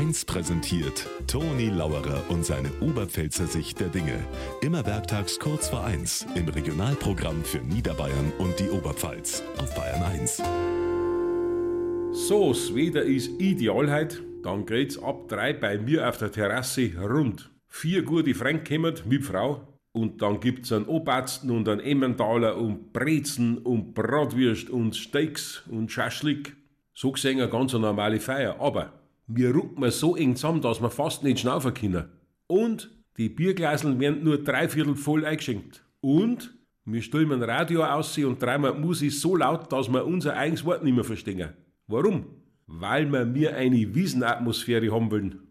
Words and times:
1 0.00 0.24
präsentiert 0.24 1.06
Toni 1.26 1.68
Lauerer 1.68 2.22
und 2.30 2.42
seine 2.42 2.70
Oberpfälzer 2.80 3.46
Sicht 3.46 3.80
der 3.80 3.88
Dinge. 3.88 4.18
Immer 4.62 4.86
werktags 4.86 5.38
kurz 5.38 5.68
vor 5.68 5.84
1 5.84 6.26
im 6.36 6.48
Regionalprogramm 6.48 7.44
für 7.44 7.58
Niederbayern 7.58 8.32
und 8.38 8.58
die 8.58 8.70
Oberpfalz 8.70 9.42
auf 9.58 9.74
Bayern 9.74 10.02
1. 10.02 10.38
So, 12.12 12.48
das 12.48 12.74
Wetter 12.74 13.02
ist 13.02 13.38
ideal 13.38 13.92
heute. 13.92 14.20
Dann 14.42 14.64
geht's 14.64 14.98
ab 15.02 15.28
drei 15.28 15.52
bei 15.52 15.76
mir 15.76 16.08
auf 16.08 16.16
der 16.16 16.32
Terrasse 16.32 16.92
rund. 16.98 17.50
Vier 17.66 18.02
gute 18.02 18.32
Frank 18.32 18.66
kommen 18.66 18.94
mit 19.04 19.22
Frau. 19.22 19.68
Und 19.92 20.22
dann 20.22 20.40
gibt's 20.40 20.72
einen 20.72 20.86
Obatzten 20.86 21.50
und 21.50 21.68
einen 21.68 21.82
Emmentaler 21.82 22.56
und 22.56 22.94
Brezen 22.94 23.58
und 23.58 23.92
Bratwürst 23.92 24.70
und 24.70 24.96
Steaks 24.96 25.62
und 25.70 25.92
Schaschlik. 25.92 26.56
So 26.94 27.12
gesehen 27.12 27.38
eine 27.38 27.50
ganz 27.50 27.74
normale 27.74 28.18
Feier. 28.18 28.58
Aber 28.60 28.99
wir 29.32 29.54
rücken 29.54 29.90
so 29.90 30.16
eng 30.16 30.36
zusammen, 30.36 30.60
dass 30.60 30.80
wir 30.80 30.90
fast 30.90 31.22
nicht 31.22 31.40
schnaufen 31.40 31.72
können. 31.74 32.04
Und 32.46 32.90
die 33.16 33.28
Bierglaseln 33.28 34.00
werden 34.00 34.24
nur 34.24 34.42
dreiviertel 34.42 34.96
voll 34.96 35.24
eingeschenkt. 35.24 35.84
Und 36.00 36.54
wir 36.84 37.02
stellen 37.02 37.32
ein 37.32 37.42
Radio 37.42 37.84
aus 37.84 38.16
und 38.18 38.40
treiben 38.40 38.74
die 38.74 38.80
Musik 38.80 39.12
so 39.12 39.36
laut, 39.36 39.70
dass 39.72 39.88
wir 39.88 40.04
unser 40.04 40.36
eigenes 40.36 40.64
Wort 40.64 40.82
nicht 40.82 40.94
mehr 40.94 41.04
verstehen. 41.04 41.50
Warum? 41.86 42.26
Weil 42.66 43.10
wir 43.12 43.24
mir 43.24 43.54
eine 43.54 43.94
Wiesenatmosphäre 43.94 44.92
haben 44.92 45.10
wollen. 45.10 45.49